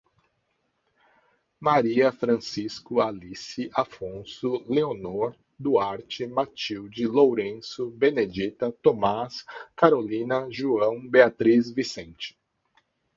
[1.59, 9.45] Maria, Francisco, Alice, Afonso, Leonor, Duarte, Matilde, Lourenço, Benedita, Tomás,
[9.75, 12.35] Carolina, João, Beatriz, Vicente